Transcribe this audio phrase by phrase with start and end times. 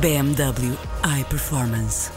[0.00, 0.76] BMW
[1.20, 2.10] iPerformance.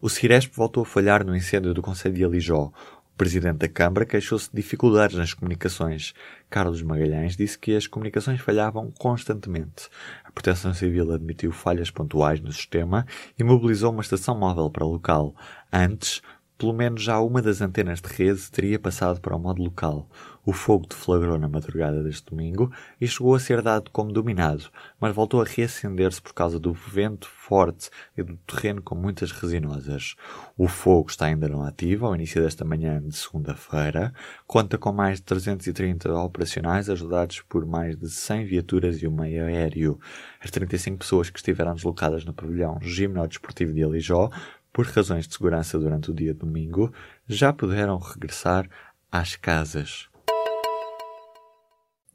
[0.00, 2.66] O Ciresp voltou a falhar no incêndio do Conselho de Alijó.
[2.66, 6.14] O presidente da Câmara queixou-se de dificuldades nas comunicações.
[6.48, 9.88] Carlos Magalhães disse que as comunicações falhavam constantemente.
[10.22, 13.04] A Proteção Civil admitiu falhas pontuais no sistema
[13.36, 15.34] e mobilizou uma estação móvel para o local.
[15.72, 16.22] Antes,
[16.58, 20.08] pelo menos já uma das antenas de rede teria passado para o modo local.
[20.48, 25.14] O fogo deflagrou na madrugada deste domingo e chegou a ser dado como dominado, mas
[25.14, 30.14] voltou a reacender-se por causa do vento forte e do terreno com muitas resinosas.
[30.56, 34.10] O fogo está ainda não ativo ao início desta manhã de segunda-feira.
[34.46, 39.44] Conta com mais de 330 operacionais ajudados por mais de 100 viaturas e um meio
[39.44, 40.00] aéreo.
[40.42, 44.30] As 35 pessoas que estiveram deslocadas no pavilhão Gimnodesportivo de Alijó
[44.72, 46.90] por razões de segurança durante o dia de domingo,
[47.26, 48.66] já puderam regressar
[49.12, 50.08] às casas.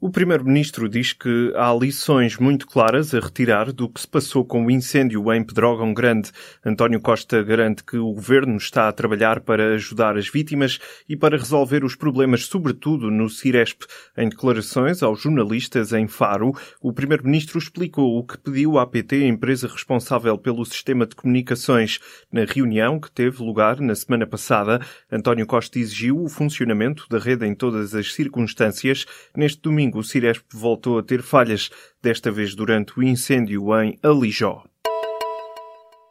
[0.00, 4.66] O Primeiro-Ministro diz que há lições muito claras a retirar do que se passou com
[4.66, 6.30] o incêndio em Pedrógão Grande.
[6.64, 10.78] António Costa garante que o Governo está a trabalhar para ajudar as vítimas
[11.08, 13.84] e para resolver os problemas, sobretudo no Ciresp.
[14.18, 19.68] Em declarações aos jornalistas em Faro, o Primeiro-Ministro explicou o que pediu à PT, empresa
[19.68, 21.98] responsável pelo sistema de comunicações.
[22.30, 27.46] Na reunião que teve lugar na semana passada, António Costa exigiu o funcionamento da rede
[27.46, 29.06] em todas as circunstâncias.
[29.34, 31.70] Neste domingo, domingo, o Ciresp voltou a ter falhas,
[32.02, 34.64] desta vez durante o incêndio em Alijó.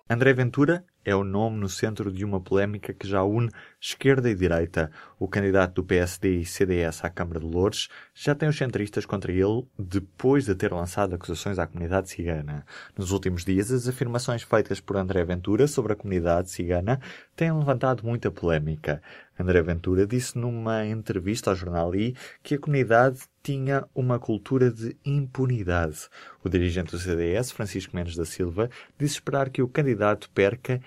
[0.09, 4.36] André Ventura é o nome no centro de uma polémica que já une esquerda e
[4.36, 4.92] direita.
[5.19, 9.31] O candidato do PSD e CDS à Câmara de Lourdes já tem os centristas contra
[9.31, 12.66] ele depois de ter lançado acusações à comunidade cigana.
[12.97, 17.00] Nos últimos dias, as afirmações feitas por André Ventura sobre a comunidade cigana
[17.35, 19.02] têm levantado muita polémica.
[19.38, 24.96] André Ventura disse numa entrevista ao jornal I que a comunidade tinha uma cultura de
[25.03, 26.08] impunidade.
[26.44, 30.80] O dirigente do CDS, Francisco Mendes da Silva, disse esperar que o candidato perca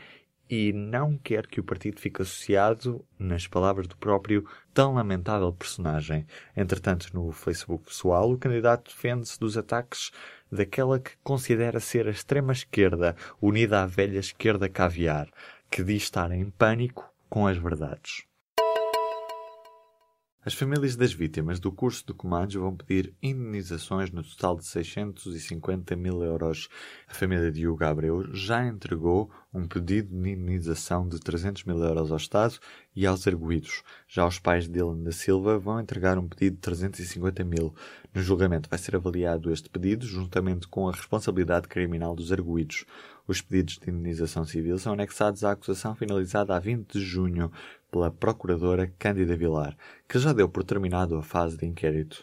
[0.48, 6.26] e não quer que o partido fique associado, nas palavras do próprio, tão lamentável personagem.
[6.56, 10.10] Entretanto, no Facebook pessoal, o candidato defende-se dos ataques
[10.50, 15.28] daquela que considera ser a extrema-esquerda, unida à velha esquerda caviar,
[15.70, 18.24] que diz estar em pânico com as verdades.
[20.46, 25.96] As famílias das vítimas do curso de comandos vão pedir indenizações no total de 650
[25.96, 26.68] mil euros.
[27.08, 32.12] A família de Hugo Abreu já entregou um pedido de indenização de 300 mil euros
[32.12, 32.60] ao Estado
[32.94, 33.82] e aos arguídos.
[34.06, 37.74] Já os pais de Dylan da Silva vão entregar um pedido de 350 mil.
[38.14, 42.84] No julgamento vai ser avaliado este pedido juntamente com a responsabilidade criminal dos arguídos.
[43.26, 47.50] Os pedidos de indenização civil são anexados à acusação finalizada a 20 de junho
[47.96, 49.74] pela Procuradora Cândida Vilar,
[50.06, 52.20] que já deu por terminado a fase de inquérito.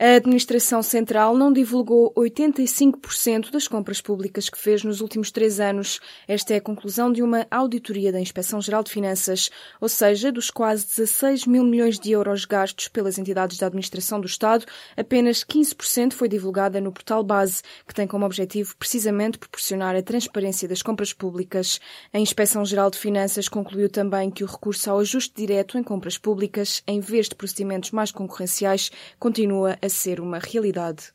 [0.00, 5.98] A Administração Central não divulgou 85% das compras públicas que fez nos últimos três anos.
[6.28, 9.50] Esta é a conclusão de uma auditoria da Inspeção-Geral de Finanças,
[9.80, 14.28] ou seja, dos quase 16 mil milhões de euros gastos pelas entidades da Administração do
[14.28, 14.64] Estado,
[14.96, 20.68] apenas 15% foi divulgada no portal base, que tem como objetivo precisamente proporcionar a transparência
[20.68, 21.80] das compras públicas.
[22.12, 26.84] A Inspeção-Geral de Finanças concluiu também que o recurso ao ajuste direto em compras públicas,
[26.86, 31.12] em vez de procedimentos mais concorrenciais, continua a a ser uma realidade.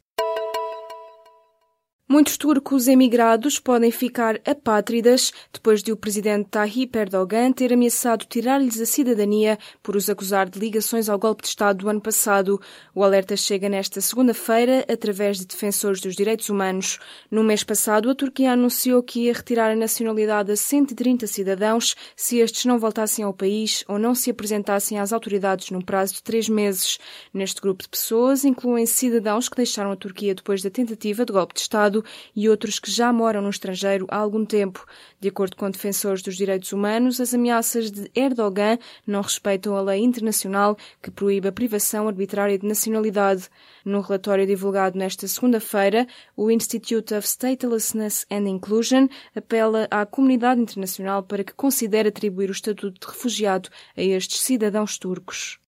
[2.05, 8.79] Muitos turcos emigrados podem ficar apátridas depois de o presidente Tayyip Erdogan ter ameaçado tirar-lhes
[8.81, 12.59] a cidadania por os acusar de ligações ao golpe de Estado do ano passado.
[12.93, 16.99] O alerta chega nesta segunda-feira através de defensores dos direitos humanos.
[17.31, 22.37] No mês passado, a Turquia anunciou que ia retirar a nacionalidade a 130 cidadãos se
[22.39, 26.49] estes não voltassem ao país ou não se apresentassem às autoridades num prazo de três
[26.49, 26.99] meses.
[27.33, 31.53] Neste grupo de pessoas incluem cidadãos que deixaram a Turquia depois da tentativa de golpe
[31.53, 31.92] de Estado
[32.33, 34.85] e outros que já moram no estrangeiro há algum tempo.
[35.19, 39.99] De acordo com defensores dos direitos humanos, as ameaças de Erdogan não respeitam a lei
[39.99, 43.49] internacional que proíbe a privação arbitrária de nacionalidade.
[43.83, 46.07] No relatório divulgado nesta segunda-feira,
[46.37, 52.53] o Institute of Statelessness and Inclusion apela à comunidade internacional para que considere atribuir o
[52.53, 55.62] estatuto de refugiado a estes cidadãos turcos.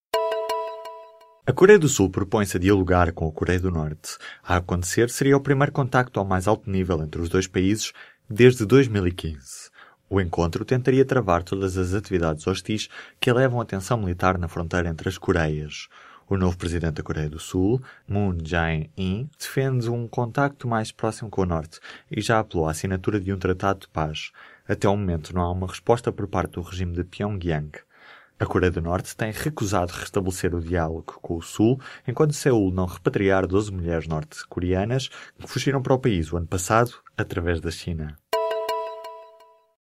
[1.47, 4.17] A Coreia do Sul propõe-se a dialogar com a Coreia do Norte.
[4.43, 7.93] A acontecer seria o primeiro contacto ao mais alto nível entre os dois países
[8.27, 9.69] desde 2015.
[10.09, 12.89] O encontro tentaria travar todas as atividades hostis
[13.19, 15.87] que elevam a tensão militar na fronteira entre as Coreias.
[16.27, 21.43] O novo presidente da Coreia do Sul, Moon Jae-in, defende um contacto mais próximo com
[21.43, 24.31] o Norte e já apelou à assinatura de um tratado de paz.
[24.67, 27.69] Até ao momento não há uma resposta por parte do regime de Pyongyang.
[28.37, 32.85] A Coreia do Norte tem recusado restabelecer o diálogo com o Sul, enquanto Seul não
[32.85, 35.07] repatriar 12 mulheres norte-coreanas
[35.39, 38.17] que fugiram para o país o ano passado através da China.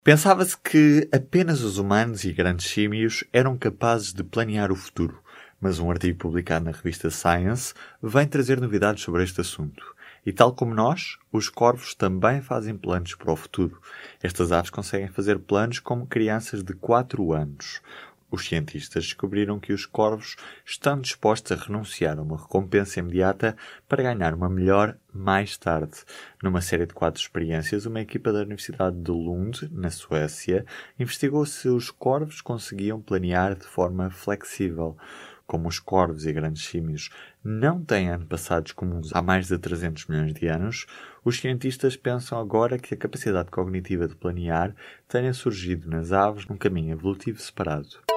[0.05, 5.19] Pensava-se que apenas os humanos e grandes símios eram capazes de planear o futuro,
[5.59, 9.83] mas um artigo publicado na revista Science vem trazer novidades sobre este assunto.
[10.25, 13.79] E tal como nós, os corvos também fazem planos para o futuro.
[14.23, 17.81] Estas aves conseguem fazer planos como crianças de 4 anos.
[18.31, 20.35] Os cientistas descobriram que os corvos
[20.65, 23.55] estão dispostos a renunciar a uma recompensa imediata
[23.87, 26.03] para ganhar uma melhor mais tarde.
[26.41, 30.65] Numa série de quatro experiências, uma equipa da Universidade de Lund, na Suécia,
[30.99, 34.97] investigou se os corvos conseguiam planear de forma flexível.
[35.47, 37.11] Como os corvos e grandes símios
[37.43, 40.87] não têm antepassados comuns há mais de 300 milhões de anos,
[41.23, 44.75] os cientistas pensam agora que a capacidade cognitiva de planear
[45.07, 48.14] tenha surgido nas aves num caminho evolutivo separado.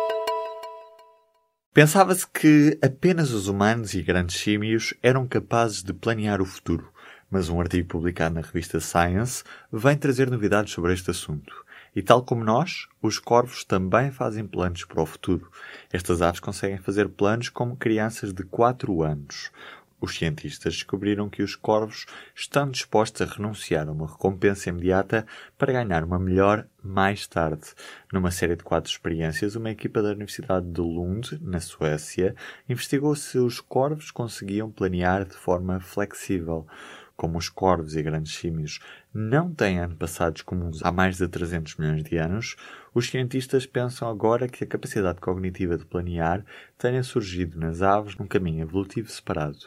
[1.79, 6.93] Pensava-se que apenas os humanos e grandes símios eram capazes de planear o futuro,
[7.31, 11.55] mas um artigo publicado na revista Science vem trazer novidades sobre este assunto.
[11.95, 15.53] E tal como nós, os corvos também fazem planos para o futuro.
[15.93, 19.53] Estas aves conseguem fazer planos como crianças de 4 anos.
[20.01, 25.73] Os cientistas descobriram que os corvos estão dispostos a renunciar a uma recompensa imediata para
[25.73, 27.75] ganhar uma melhor mais tarde.
[28.13, 32.37] Numa série de quatro experiências, uma equipa da Universidade de Lund, na Suécia,
[32.69, 36.65] investigou se os corvos conseguiam planear de forma flexível.
[37.17, 38.79] Como os corvos e grandes símios
[39.13, 42.55] não têm antepassados comuns há mais de 300 milhões de anos,
[42.95, 46.45] os cientistas pensam agora que a capacidade cognitiva de planear
[46.79, 49.67] tenha surgido nas aves num caminho evolutivo separado.